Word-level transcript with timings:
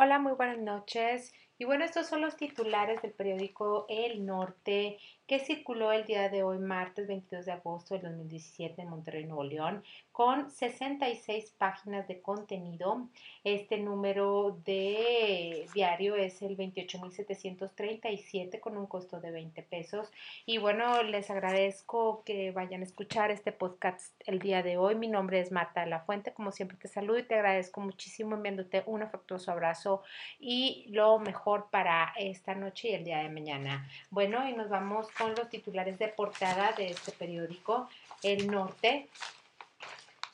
Hola, 0.00 0.18
muy 0.18 0.32
buenas 0.32 0.58
noches. 0.58 1.32
Y 1.60 1.66
bueno, 1.66 1.84
estos 1.84 2.06
son 2.06 2.22
los 2.22 2.38
titulares 2.38 3.02
del 3.02 3.12
periódico 3.12 3.84
El 3.90 4.24
Norte 4.24 4.96
que 5.26 5.38
circuló 5.38 5.92
el 5.92 6.06
día 6.06 6.30
de 6.30 6.42
hoy, 6.42 6.58
martes 6.58 7.06
22 7.06 7.46
de 7.46 7.52
agosto 7.52 7.94
del 7.94 8.02
2017 8.02 8.82
en 8.82 8.88
Monterrey, 8.88 9.24
Nuevo 9.26 9.44
León, 9.44 9.84
con 10.10 10.50
66 10.50 11.54
páginas 11.56 12.08
de 12.08 12.20
contenido. 12.20 13.06
Este 13.44 13.78
número 13.78 14.58
de 14.64 15.68
diario 15.72 16.16
es 16.16 16.42
el 16.42 16.56
28.737 16.56 18.58
con 18.58 18.76
un 18.76 18.86
costo 18.86 19.20
de 19.20 19.30
20 19.30 19.62
pesos. 19.62 20.10
Y 20.46 20.58
bueno, 20.58 21.04
les 21.04 21.30
agradezco 21.30 22.24
que 22.24 22.50
vayan 22.50 22.80
a 22.80 22.84
escuchar 22.84 23.30
este 23.30 23.52
podcast 23.52 24.20
el 24.26 24.40
día 24.40 24.64
de 24.64 24.78
hoy. 24.78 24.96
Mi 24.96 25.06
nombre 25.06 25.38
es 25.38 25.52
Marta 25.52 25.82
de 25.82 25.90
la 25.90 26.00
Fuente. 26.00 26.32
Como 26.32 26.50
siempre 26.50 26.76
te 26.76 26.88
saludo 26.88 27.18
y 27.18 27.22
te 27.22 27.36
agradezco 27.36 27.80
muchísimo 27.80 28.34
enviándote 28.34 28.82
un 28.86 29.04
afectuoso 29.04 29.52
abrazo 29.52 30.02
y 30.40 30.86
lo 30.88 31.20
mejor 31.20 31.49
para 31.70 32.12
esta 32.16 32.54
noche 32.54 32.90
y 32.90 32.94
el 32.94 33.04
día 33.04 33.18
de 33.18 33.28
mañana. 33.28 33.88
Bueno, 34.10 34.48
y 34.48 34.52
nos 34.52 34.68
vamos 34.68 35.10
con 35.10 35.34
los 35.34 35.48
titulares 35.48 35.98
de 35.98 36.08
portada 36.08 36.72
de 36.72 36.90
este 36.90 37.12
periódico, 37.12 37.88
El 38.22 38.46
Norte. 38.46 39.08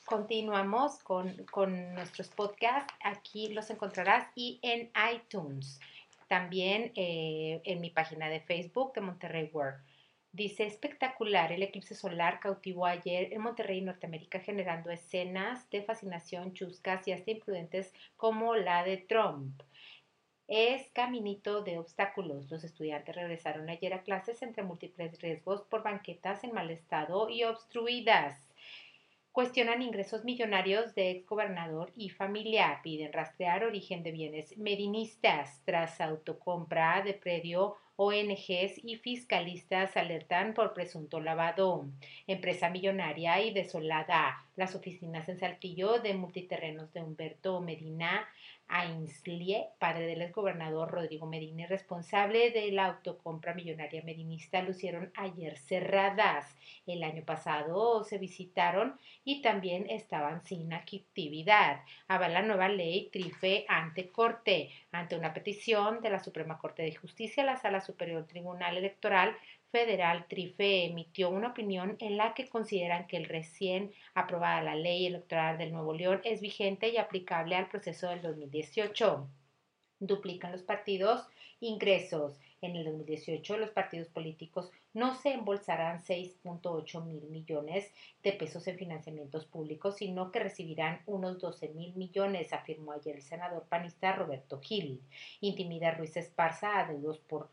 Continuamos 0.05 0.99
con, 0.99 1.35
nuestros 1.95 2.29
podcasts. 2.29 2.93
Aquí 3.03 3.49
los 3.49 3.69
encontrarás 3.69 4.27
y 4.35 4.59
en 4.61 4.91
iTunes. 5.13 5.79
También 6.27 6.91
eh, 6.95 7.61
en 7.63 7.81
mi 7.81 7.89
página 7.89 8.29
de 8.29 8.39
Facebook 8.39 8.93
de 8.93 9.01
Monterrey 9.01 9.49
World. 9.51 9.81
Dice, 10.31 10.67
espectacular, 10.67 11.51
el 11.51 11.63
eclipse 11.63 11.95
solar 11.95 12.39
cautivó 12.39 12.85
ayer 12.85 13.33
en 13.33 13.41
Monterrey, 13.41 13.81
Norteamérica, 13.81 14.39
generando 14.39 14.91
escenas 14.91 15.67
de 15.71 15.81
fascinación 15.81 16.53
chuscas 16.53 17.07
y 17.07 17.11
hasta 17.11 17.31
imprudentes 17.31 17.91
como 18.17 18.55
la 18.55 18.83
de 18.83 18.97
Trump 18.97 19.63
es 20.47 20.89
caminito 20.91 21.61
de 21.61 21.77
obstáculos. 21.77 22.49
Los 22.49 22.63
estudiantes 22.63 23.15
regresaron 23.15 23.69
ayer 23.69 23.93
a 23.93 24.03
clases 24.03 24.41
entre 24.41 24.63
múltiples 24.63 25.19
riesgos 25.21 25.61
por 25.63 25.83
banquetas 25.83 26.43
en 26.43 26.53
mal 26.53 26.71
estado 26.71 27.29
y 27.29 27.43
obstruidas. 27.43 28.41
Cuestionan 29.31 29.83
ingresos 29.83 30.25
millonarios 30.25 30.95
de 30.95 31.11
exgobernador 31.11 31.91
y 31.95 32.09
familia. 32.09 32.79
Piden 32.81 33.13
rastrear 33.13 33.63
origen 33.63 34.01
de 34.01 34.11
bienes 34.11 34.57
medinistas 34.57 35.61
tras 35.63 36.01
autocompra 36.01 37.03
de 37.03 37.13
predio 37.13 37.77
ONGs 37.99 38.83
y 38.83 38.97
fiscalistas 38.97 39.97
alertan 39.97 40.53
por 40.53 40.73
presunto 40.73 41.19
lavado. 41.19 41.87
Empresa 42.27 42.69
millonaria 42.69 43.41
y 43.41 43.51
desolada. 43.51 44.43
Las 44.55 44.75
oficinas 44.75 45.27
en 45.29 45.39
Saltillo 45.39 45.99
de 45.99 46.13
multiterrenos 46.13 46.93
de 46.93 47.01
Humberto 47.01 47.59
Medina 47.59 48.27
Ainslie, 48.69 49.69
padre 49.79 50.07
del 50.07 50.21
exgobernador 50.21 50.91
Rodrigo 50.91 51.25
Medina 51.25 51.67
responsable 51.67 52.51
de 52.51 52.71
la 52.71 52.85
autocompra 52.85 53.53
millonaria 53.53 54.03
medinista, 54.03 54.61
lucieron 54.61 55.11
ayer 55.15 55.57
cerradas. 55.57 56.55
El 56.85 57.03
año 57.03 57.23
pasado 57.23 58.03
se 58.03 58.17
visitaron 58.17 58.99
y 59.23 59.41
también 59.41 59.89
estaban 59.89 60.43
sin 60.43 60.73
actividad. 60.73 61.81
Avala 62.07 62.41
nueva 62.41 62.69
ley 62.69 63.09
Trife 63.11 63.65
ante 63.67 64.09
Corte. 64.09 64.69
Ante 64.91 65.15
una 65.15 65.33
petición 65.33 66.01
de 66.01 66.09
la 66.09 66.19
Suprema 66.19 66.57
Corte 66.57 66.83
de 66.83 66.95
Justicia, 66.95 67.43
la 67.43 67.57
Sala 67.57 67.81
Superior 67.81 68.25
Tribunal 68.27 68.77
Electoral 68.77 69.35
Federal 69.71 70.27
Trife 70.27 70.85
emitió 70.85 71.29
una 71.29 71.49
opinión 71.49 71.97
en 71.99 72.15
la 72.15 72.33
que 72.33 72.47
consideran 72.47 73.05
que 73.05 73.17
el 73.17 73.25
recién 73.25 73.91
aprobada 74.13 74.61
la 74.61 74.75
ley 74.75 75.05
electoral 75.05 75.57
del 75.57 75.73
Nuevo 75.73 75.93
León 75.93 76.21
es 76.23 76.39
vigente 76.39 76.89
y 76.89 76.97
aplicable 76.97 77.55
al 77.55 77.67
proceso 77.67 78.07
del 78.09 78.21
2018. 78.21 79.27
Duplican 79.99 80.53
los 80.53 80.63
partidos 80.63 81.27
ingresos. 81.59 82.39
En 82.61 82.75
el 82.75 82.85
2018 82.85 83.57
los 83.57 83.69
partidos 83.71 84.07
políticos 84.07 84.71
no 84.93 85.13
se 85.13 85.33
embolsarán 85.33 85.99
6.8 85.99 87.05
mil 87.05 87.23
millones 87.23 87.91
de 88.23 88.31
pesos 88.33 88.67
en 88.67 88.77
financiamientos 88.77 89.45
públicos, 89.45 89.97
sino 89.97 90.31
que 90.31 90.39
recibirán 90.39 91.01
unos 91.05 91.39
12 91.39 91.69
mil 91.69 91.93
millones, 91.95 92.53
afirmó 92.53 92.93
ayer 92.93 93.17
el 93.17 93.21
senador 93.21 93.67
panista 93.67 94.13
Roberto 94.13 94.59
Gil. 94.59 95.03
Intimida 95.41 95.91
Ruiz 95.91 96.15
Esparza 96.17 96.79
a 96.79 96.87
deudos 96.87 97.19
por 97.19 97.49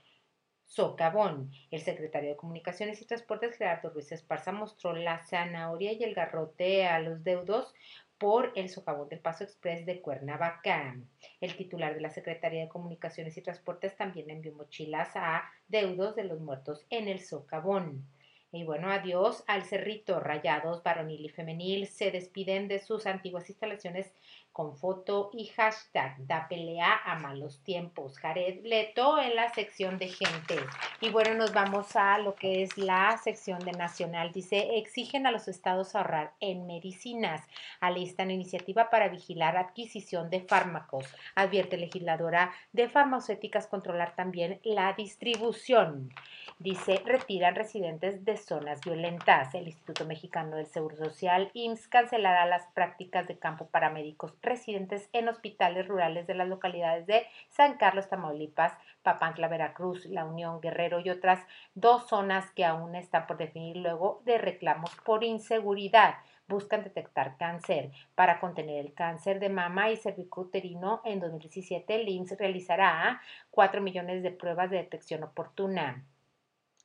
socavón. 0.75 1.53
El 1.71 1.81
secretario 1.81 2.31
de 2.31 2.37
Comunicaciones 2.37 3.01
y 3.01 3.07
Transportes, 3.07 3.57
Gerardo 3.57 3.91
Ruiz 3.91 4.11
Esparza, 4.11 4.51
mostró 4.51 4.93
la 4.93 5.21
zanahoria 5.21 5.93
y 5.93 6.03
el 6.03 6.15
garrote 6.15 6.87
a 6.87 6.99
los 6.99 7.23
deudos 7.23 7.75
por 8.19 8.53
el 8.57 8.69
socavón 8.69 9.09
del 9.09 9.21
Paso 9.21 9.45
Express 9.45 9.87
de 9.87 10.01
Cuernavaca. 10.01 10.97
El 11.41 11.57
titular 11.57 11.95
de 11.95 12.01
la 12.01 12.11
Secretaría 12.11 12.63
de 12.63 12.69
Comunicaciones 12.69 13.37
y 13.37 13.43
Transportes 13.43 13.97
también 13.97 14.31
envió 14.31 14.53
mochilas 14.53 15.11
a 15.15 15.45
deudos 15.69 16.17
de 16.17 16.25
los 16.25 16.41
muertos 16.41 16.87
en 16.91 17.09
el 17.09 17.21
socavón. 17.21 18.05
Y 18.51 18.63
bueno, 18.63 18.89
adiós 18.91 19.43
al 19.49 19.65
Cerrito. 19.65 20.21
Rayados, 20.21 20.85
varonil 20.85 21.25
y 21.25 21.29
femenil 21.29 21.89
se 21.89 22.13
despiden 22.13 22.69
de 22.69 22.79
sus 22.79 23.07
antiguas 23.07 23.51
instalaciones 23.51 24.15
con 24.55 24.77
foto 24.77 25.31
y 25.33 25.47
hashtag 25.47 26.15
da 26.29 26.47
pelea 26.49 27.01
a 27.05 27.19
malos 27.19 27.59
tiempos. 27.65 28.17
Jared 28.21 28.65
Leto 28.65 29.19
en 29.19 29.35
la 29.35 29.53
sección 29.53 29.99
de 29.99 30.07
gente. 30.07 30.55
Y 31.01 31.11
bueno, 31.11 31.35
nos 31.35 31.53
vamos 31.53 31.97
a 31.97 32.19
lo 32.19 32.37
que 32.37 32.63
es 32.63 32.79
la 32.79 33.19
sección 33.19 33.59
de 33.59 33.73
Nacional. 33.73 34.31
Dice, 34.33 34.79
exigen 34.79 35.27
a 35.27 35.33
los 35.33 35.49
estados 35.49 35.97
ahorrar 35.97 36.35
en 36.39 36.69
medicinas. 36.69 37.43
Alistan 37.81 38.31
iniciativa 38.31 38.91
para 38.91 39.09
vigilar 39.09 39.57
adquisición 39.57 40.31
de 40.31 40.43
fármacos. 40.43 41.05
Advierte 41.35 41.77
legisladora 41.77 42.53
de 42.73 42.89
farmacéuticas 42.89 43.67
controlar 43.67 44.15
también 44.15 44.61
la 44.63 44.93
distribución. 44.93 46.15
Dice, 46.61 47.03
retiran 47.05 47.57
residentes 47.57 48.25
de 48.25 48.37
zonas 48.37 48.81
violentas. 48.83 49.53
El 49.53 49.67
Instituto 49.67 50.07
Mexicano 50.07 50.55
del 50.55 50.67
Seguro 50.67 50.97
Social, 50.97 51.51
IMSS, 51.55 51.89
cancelará 51.89 52.47
las 52.47 52.69
prácticas 52.69 53.27
de 53.27 53.37
campo 53.37 53.67
para 53.67 53.91
médicos 53.91 54.33
residentes 54.45 55.09
en 55.13 55.29
hospitales 55.29 55.89
rurales 55.89 56.27
de 56.27 56.35
las 56.35 56.49
localidades 56.49 57.07
de 57.07 57.27
San 57.51 57.77
Carlos, 57.77 58.09
Tamaulipas, 58.09 58.73
Papantla, 59.03 59.49
Veracruz, 59.49 60.07
La 60.07 60.25
Unión, 60.25 60.61
Guerrero 60.61 61.01
y 61.01 61.11
otras 61.11 61.41
dos 61.75 62.09
zonas 62.09 62.51
que 62.53 62.65
aún 62.65 62.95
están 62.95 63.27
por 63.27 63.37
definir 63.37 63.77
luego 63.77 64.23
de 64.25 64.39
reclamos 64.39 64.91
por 65.05 65.25
inseguridad 65.25 66.15
buscan 66.49 66.85
detectar 66.85 67.37
cáncer. 67.37 67.91
Para 68.15 68.41
contener 68.41 68.85
el 68.85 68.95
cáncer 68.95 69.41
de 69.41 69.49
mama 69.49 69.91
y 69.91 69.97
cervicuterino, 69.97 71.01
en 71.05 71.21
2017 71.21 71.95
el 71.95 72.27
realizará 72.39 73.21
4 73.51 73.81
millones 73.81 74.23
de 74.23 74.31
pruebas 74.31 74.71
de 74.71 74.79
detección 74.79 75.23
oportuna. 75.23 76.05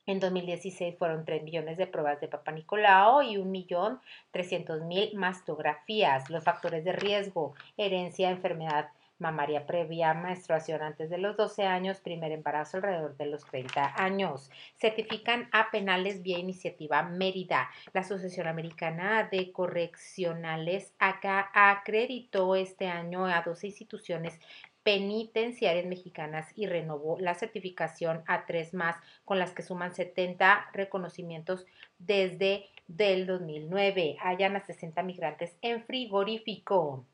En 0.06 0.18
2016 0.18 0.96
fueron 0.98 1.24
3 1.24 1.42
millones 1.42 1.76
de 1.76 1.86
pruebas 1.86 2.20
de 2.20 2.28
Papa 2.28 2.52
Nicolau 2.52 3.22
y 3.22 3.36
1.300.000 3.36 5.14
mastografías. 5.14 6.30
Los 6.30 6.44
factores 6.44 6.84
de 6.84 6.92
riesgo, 6.92 7.54
herencia, 7.76 8.30
enfermedad 8.30 8.90
mamaria 9.20 9.66
previa, 9.66 10.14
menstruación 10.14 10.82
antes 10.82 11.10
de 11.10 11.18
los 11.18 11.36
12 11.36 11.64
años, 11.64 12.00
primer 12.00 12.32
embarazo 12.32 12.78
alrededor 12.78 13.16
de 13.16 13.26
los 13.26 13.44
30 13.44 14.02
años. 14.02 14.50
Certifican 14.76 15.48
a 15.52 15.70
penales 15.70 16.22
vía 16.22 16.38
iniciativa 16.38 17.02
Mérida. 17.02 17.70
La 17.92 18.00
Asociación 18.00 18.48
Americana 18.48 19.28
de 19.30 19.52
Correccionales 19.52 20.94
acá 20.98 21.50
acreditó 21.54 22.56
este 22.56 22.88
año 22.88 23.26
a 23.26 23.42
12 23.42 23.68
instituciones 23.68 24.40
penitenciarias 24.82 25.86
mexicanas 25.86 26.48
y 26.56 26.66
renovó 26.66 27.18
la 27.18 27.34
certificación 27.34 28.22
a 28.26 28.46
tres 28.46 28.74
más, 28.74 28.96
con 29.24 29.38
las 29.38 29.52
que 29.52 29.62
suman 29.62 29.94
70 29.94 30.70
reconocimientos 30.72 31.66
desde 31.98 32.66
del 32.86 33.26
2009. 33.26 34.16
Hayan 34.20 34.56
a 34.56 34.60
60 34.60 35.02
migrantes 35.02 35.56
en 35.62 35.84
frigorífico. 35.84 37.04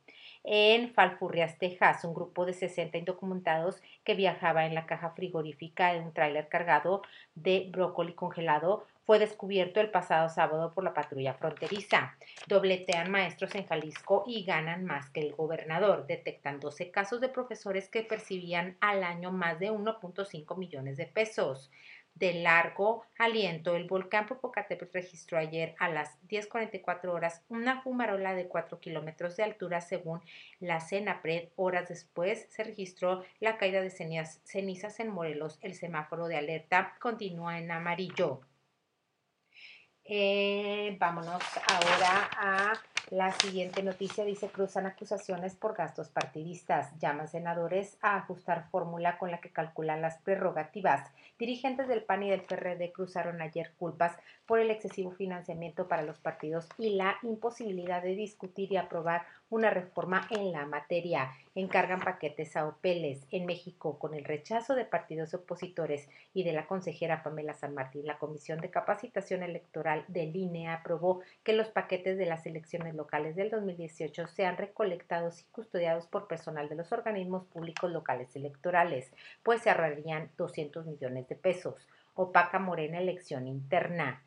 En 0.49 0.95
Falfurrias, 0.95 1.59
Texas, 1.59 2.05
un 2.05 2.15
grupo 2.15 2.47
de 2.47 2.53
60 2.53 2.99
indocumentados 2.99 3.83
que 4.05 4.15
viajaba 4.15 4.65
en 4.65 4.77
la 4.77 4.87
caja 4.87 5.11
frigorífica 5.11 5.93
de 5.93 5.99
un 5.99 6.13
tráiler 6.13 6.47
cargado 6.47 7.03
de 7.35 7.67
brócoli 7.69 8.15
congelado 8.15 8.87
fue 9.07 9.19
descubierto 9.19 9.81
el 9.81 9.91
pasado 9.91 10.29
sábado 10.29 10.73
por 10.73 10.85
la 10.85 10.95
patrulla 10.95 11.35
fronteriza. 11.35 12.17
Dobletean 12.47 13.11
maestros 13.11 13.57
en 13.57 13.67
Jalisco 13.67 14.23
y 14.27 14.45
ganan 14.45 14.85
más 14.85 15.11
que 15.11 15.21
el 15.21 15.33
gobernador. 15.33 16.07
Detectan 16.07 16.61
12 16.61 16.93
casos 16.93 17.21
de 17.21 17.29
profesores 17.29 17.89
que 17.89 18.03
percibían 18.03 18.77
al 18.81 19.03
año 19.03 19.33
más 19.33 19.59
de 19.59 19.73
1.5 19.73 20.57
millones 20.57 20.97
de 20.97 21.07
pesos. 21.07 21.73
De 22.17 22.33
largo 22.33 23.05
aliento, 23.19 23.77
el 23.77 23.87
volcán 23.87 24.25
Popocatépetl 24.25 24.95
registró 24.95 25.37
ayer 25.37 25.75
a 25.79 25.91
las 25.91 26.19
10.44 26.29 27.09
horas 27.11 27.43
una 27.51 27.83
fumarola 27.83 28.35
de 28.35 28.49
4 28.49 28.81
kilómetros 28.81 29.37
de 29.37 29.43
altura 29.43 29.83
según 29.83 30.23
la 30.59 30.81
CENAPRED. 30.81 31.51
Horas 31.57 31.91
después 31.91 32.47
se 32.49 32.65
registró 32.65 33.23
la 33.39 33.59
caída 33.59 33.83
de 33.83 33.91
cenizas 33.91 34.99
en 35.01 35.11
Morelos. 35.11 35.59
El 35.61 35.75
semáforo 35.75 36.27
de 36.27 36.39
alerta 36.39 36.97
continúa 37.01 37.59
en 37.59 37.71
amarillo. 37.71 38.41
Eh, 40.03 40.97
vámonos 40.99 41.43
ahora 41.69 42.31
a 42.39 42.73
La 43.11 43.31
siguiente 43.31 43.85
noticia 43.85 44.25
dice 44.25 44.49
cruzan 44.49 44.87
acusaciones 44.87 45.55
por 45.55 45.77
gastos 45.77 46.09
partidistas. 46.09 46.91
Llaman 46.99 47.29
senadores 47.29 47.99
a 48.03 48.17
ajustar 48.17 48.69
fórmula 48.69 49.17
con 49.17 49.31
la 49.31 49.41
que 49.41 49.53
calculan 49.53 50.03
las 50.03 50.19
prerrogativas. 50.19 51.09
Dirigentes 51.39 51.87
del 51.87 52.03
PAN 52.03 52.25
y 52.25 52.31
del 52.31 52.41
PRD 52.41 52.91
cruzaron 52.91 53.41
ayer 53.41 53.71
culpas 53.79 54.17
por 54.45 54.59
el 54.59 54.73
excesivo 54.73 55.13
financiamiento 55.13 55.87
para 55.87 56.03
los 56.03 56.19
partidos 56.19 56.69
y 56.79 56.97
la 56.97 57.17
imposibilidad 57.23 58.03
de 58.03 58.17
discutir 58.17 58.73
y 58.73 58.77
aprobar 58.77 59.25
una 59.51 59.71
reforma 59.71 60.27
en 60.31 60.51
la 60.51 60.67
materia. 60.67 61.31
Encargan 61.55 62.01
paquetes 62.01 62.57
a 62.57 62.67
Opeles. 62.67 63.27
En 63.31 63.47
México, 63.47 63.99
con 63.99 64.15
el 64.15 64.25
rechazo 64.25 64.75
de 64.75 64.85
partidos 64.85 65.33
opositores 65.35 66.09
y 66.35 66.43
de 66.43 66.53
la 66.53 66.67
consejera 66.67 67.23
Pamela 67.23 67.55
San 67.55 67.75
Martín, 67.75 68.07
la 68.07 68.19
Comisión 68.19 68.61
de 68.61 68.71
Capacitación 68.71 69.43
Electoral 69.43 70.05
del 70.09 70.35
INE 70.35 70.69
aprobó 70.69 71.21
que 71.45 71.53
los 71.53 71.69
paquetes 71.69 72.19
de 72.19 72.27
las 72.27 72.47
elecciones 72.47 72.96
locales 72.97 73.37
del 73.37 73.51
2018 73.51 74.27
sean 74.27 74.57
recolectados 74.57 75.41
y 75.41 75.45
custodiados 75.53 76.07
por 76.07 76.27
personal 76.27 76.69
de 76.69 76.77
los 76.77 76.93
organismos 76.93 77.45
públicos 77.45 77.91
locales 77.91 78.35
electorales, 78.35 79.13
pues 79.43 79.63
se 79.63 79.71
ahorrarían 79.71 80.31
200 80.37 80.87
millones 80.87 81.29
de 81.29 81.37
pesos. 81.37 81.87
Opaca 82.15 82.59
Morena 82.59 82.99
elección 82.99 83.47
interna. 83.47 84.23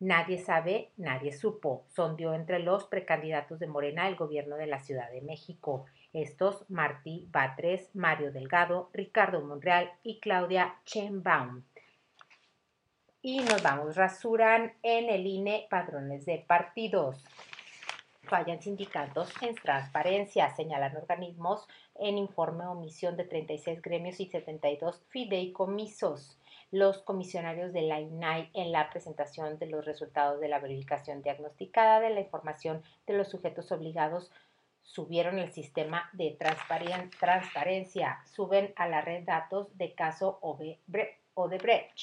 Nadie 0.00 0.38
sabe, 0.38 0.90
nadie 0.96 1.32
supo. 1.32 1.84
Sondió 1.88 2.34
entre 2.34 2.58
los 2.58 2.84
precandidatos 2.86 3.60
de 3.60 3.68
Morena 3.68 4.08
el 4.08 4.16
gobierno 4.16 4.56
de 4.56 4.66
la 4.66 4.80
Ciudad 4.80 5.08
de 5.12 5.20
México. 5.22 5.86
Estos, 6.12 6.68
Martí 6.68 7.28
Batres, 7.30 7.88
Mario 7.94 8.32
Delgado, 8.32 8.90
Ricardo 8.92 9.40
Monreal 9.42 9.92
y 10.02 10.18
Claudia 10.18 10.74
Chenbaum. 10.84 11.62
Y 13.22 13.38
nos 13.38 13.62
vamos, 13.62 13.94
rasuran 13.94 14.72
en 14.82 15.08
el 15.08 15.24
INE 15.24 15.68
padrones 15.70 16.26
de 16.26 16.44
partidos. 16.44 17.24
Fallan 18.22 18.62
sindicatos 18.62 19.30
en 19.42 19.54
transparencia, 19.54 20.54
señalan 20.54 20.96
organismos 20.96 21.66
en 21.96 22.18
informe 22.18 22.66
omisión 22.66 23.16
de 23.16 23.24
36 23.24 23.82
gremios 23.82 24.20
y 24.20 24.26
72 24.26 25.02
fideicomisos 25.08 26.38
los 26.72 27.02
comisionarios 27.02 27.72
de 27.74 27.82
la 27.82 28.00
INAI 28.00 28.50
en 28.54 28.72
la 28.72 28.88
presentación 28.88 29.58
de 29.58 29.66
los 29.66 29.84
resultados 29.84 30.40
de 30.40 30.48
la 30.48 30.58
verificación 30.58 31.22
diagnosticada 31.22 32.00
de 32.00 32.10
la 32.10 32.20
información 32.20 32.82
de 33.06 33.12
los 33.12 33.28
sujetos 33.28 33.70
obligados 33.72 34.32
subieron 34.82 35.38
el 35.38 35.52
sistema 35.52 36.08
de 36.14 36.36
transparencia, 36.38 38.20
suben 38.24 38.72
a 38.76 38.88
la 38.88 39.02
red 39.02 39.24
datos 39.24 39.76
de 39.76 39.94
caso 39.94 40.38
Odebrecht. 40.40 41.98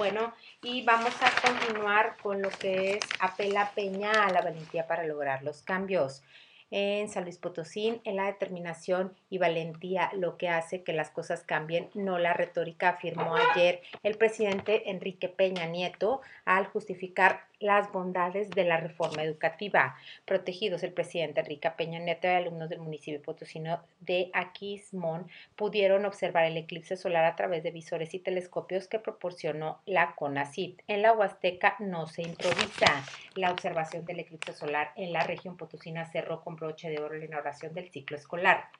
Bueno, 0.00 0.32
y 0.62 0.80
vamos 0.80 1.12
a 1.20 1.30
continuar 1.46 2.16
con 2.22 2.40
lo 2.40 2.48
que 2.48 2.92
es 2.92 3.00
apela 3.18 3.72
Peña 3.74 4.10
a 4.24 4.30
la 4.30 4.40
valentía 4.40 4.86
para 4.86 5.04
lograr 5.04 5.42
los 5.42 5.60
cambios. 5.60 6.22
En 6.70 7.10
San 7.10 7.24
Luis 7.24 7.36
Potosí 7.36 8.00
en 8.04 8.16
la 8.16 8.24
determinación 8.24 9.12
y 9.28 9.36
valentía 9.36 10.10
lo 10.14 10.38
que 10.38 10.48
hace 10.48 10.82
que 10.84 10.94
las 10.94 11.10
cosas 11.10 11.42
cambien, 11.42 11.90
no 11.92 12.18
la 12.18 12.32
retórica, 12.32 12.88
afirmó 12.88 13.36
ayer 13.36 13.82
el 14.02 14.16
presidente 14.16 14.88
Enrique 14.88 15.28
Peña 15.28 15.66
Nieto 15.66 16.22
al 16.46 16.64
justificar 16.68 17.44
las 17.60 17.92
bondades 17.92 18.50
de 18.50 18.64
la 18.64 18.78
reforma 18.78 19.22
educativa. 19.22 19.96
Protegidos, 20.24 20.82
el 20.82 20.92
presidente 20.92 21.40
Enrique 21.40 21.70
Peña 21.70 21.98
Nieto 21.98 22.26
y 22.26 22.30
alumnos 22.30 22.68
del 22.70 22.80
municipio 22.80 23.22
potosino 23.22 23.80
de 24.00 24.30
Aquismón 24.32 25.28
pudieron 25.56 26.06
observar 26.06 26.46
el 26.46 26.56
eclipse 26.56 26.96
solar 26.96 27.24
a 27.24 27.36
través 27.36 27.62
de 27.62 27.70
visores 27.70 28.14
y 28.14 28.18
telescopios 28.18 28.88
que 28.88 28.98
proporcionó 28.98 29.80
la 29.86 30.14
CONACIT. 30.14 30.82
En 30.88 31.02
la 31.02 31.12
Huasteca 31.12 31.76
no 31.78 32.06
se 32.06 32.22
improvisa. 32.22 33.04
La 33.34 33.52
observación 33.52 34.04
del 34.06 34.20
eclipse 34.20 34.54
solar 34.54 34.92
en 34.96 35.12
la 35.12 35.22
región 35.22 35.56
potosina 35.56 36.06
cerró 36.06 36.42
con 36.42 36.56
broche 36.56 36.88
de 36.88 36.98
oro 36.98 37.14
la 37.14 37.26
inauguración 37.26 37.74
del 37.74 37.90
ciclo 37.90 38.16
escolar. 38.16 38.70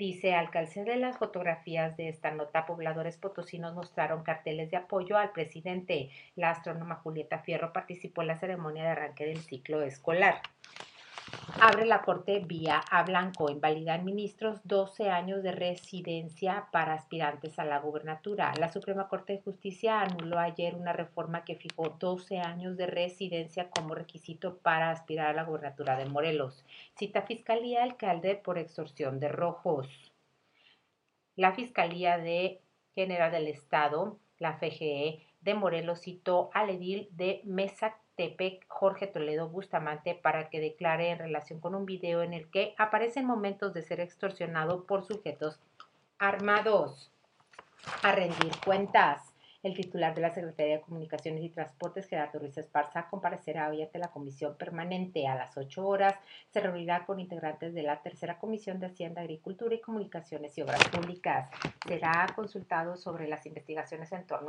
Dice, 0.00 0.32
al 0.34 0.48
de 0.86 0.96
las 0.96 1.18
fotografías 1.18 1.94
de 1.98 2.08
esta 2.08 2.30
nota, 2.30 2.64
pobladores 2.64 3.18
potosinos 3.18 3.74
mostraron 3.74 4.22
carteles 4.22 4.70
de 4.70 4.78
apoyo 4.78 5.18
al 5.18 5.32
presidente. 5.32 6.08
La 6.36 6.52
astrónoma 6.52 6.94
Julieta 6.94 7.40
Fierro 7.40 7.74
participó 7.74 8.22
en 8.22 8.28
la 8.28 8.38
ceremonia 8.38 8.84
de 8.84 8.88
arranque 8.88 9.26
del 9.26 9.42
ciclo 9.42 9.82
escolar. 9.82 10.40
Abre 11.62 11.84
la 11.84 12.00
Corte 12.00 12.38
vía 12.40 12.78
a 12.90 13.02
Blanco. 13.02 13.50
Invalidan 13.50 14.04
ministros 14.04 14.60
12 14.64 15.10
años 15.10 15.42
de 15.42 15.52
residencia 15.52 16.68
para 16.72 16.94
aspirantes 16.94 17.58
a 17.58 17.66
la 17.66 17.78
gubernatura. 17.80 18.54
La 18.58 18.72
Suprema 18.72 19.08
Corte 19.08 19.34
de 19.34 19.42
Justicia 19.42 20.00
anuló 20.00 20.38
ayer 20.38 20.74
una 20.74 20.94
reforma 20.94 21.44
que 21.44 21.56
fijó 21.56 21.90
12 21.98 22.38
años 22.38 22.78
de 22.78 22.86
residencia 22.86 23.68
como 23.68 23.94
requisito 23.94 24.56
para 24.56 24.90
aspirar 24.90 25.26
a 25.26 25.34
la 25.34 25.44
gubernatura 25.44 25.98
de 25.98 26.06
Morelos. 26.06 26.64
Cita 26.96 27.22
Fiscalía 27.22 27.82
alcalde 27.82 28.36
por 28.36 28.56
extorsión 28.56 29.20
de 29.20 29.28
rojos. 29.28 29.86
La 31.36 31.52
Fiscalía 31.52 32.16
de 32.16 32.62
General 32.94 33.30
del 33.30 33.48
Estado, 33.48 34.18
la 34.38 34.54
FGE 34.54 35.26
de 35.42 35.54
Morelos, 35.54 36.00
citó 36.00 36.50
al 36.54 36.70
edil 36.70 37.08
de 37.12 37.42
Mesa 37.44 37.96
Jorge 38.68 39.06
Toledo 39.06 39.48
Bustamante, 39.48 40.14
para 40.14 40.50
que 40.50 40.60
declare 40.60 41.10
en 41.10 41.18
relación 41.18 41.60
con 41.60 41.74
un 41.74 41.86
video 41.86 42.22
en 42.22 42.34
el 42.34 42.50
que 42.50 42.74
aparecen 42.78 43.24
momentos 43.26 43.72
de 43.72 43.82
ser 43.82 44.00
extorsionado 44.00 44.84
por 44.84 45.04
sujetos 45.04 45.58
armados 46.18 47.10
a 48.02 48.12
rendir 48.12 48.52
cuentas. 48.64 49.32
El 49.62 49.74
titular 49.74 50.14
de 50.14 50.22
la 50.22 50.32
Secretaría 50.32 50.76
de 50.76 50.80
Comunicaciones 50.80 51.44
y 51.44 51.50
Transportes, 51.50 52.08
Gerardo 52.08 52.38
Ruiz 52.38 52.56
Esparza, 52.56 53.10
comparecerá 53.10 53.68
hoy 53.68 53.82
ante 53.82 53.98
la 53.98 54.08
Comisión 54.08 54.56
Permanente. 54.56 55.26
A 55.26 55.34
las 55.34 55.54
8 55.54 55.86
horas 55.86 56.14
se 56.48 56.60
reunirá 56.60 57.04
con 57.04 57.20
integrantes 57.20 57.74
de 57.74 57.82
la 57.82 58.00
Tercera 58.00 58.38
Comisión 58.38 58.80
de 58.80 58.86
Hacienda, 58.86 59.20
Agricultura 59.20 59.74
y 59.74 59.80
Comunicaciones 59.82 60.56
y 60.56 60.62
Obras 60.62 60.82
Públicas. 60.88 61.50
Será 61.86 62.26
consultado 62.34 62.96
sobre 62.96 63.28
las 63.28 63.44
investigaciones 63.44 64.10
en 64.12 64.26
torno 64.26 64.38
al 64.44 64.48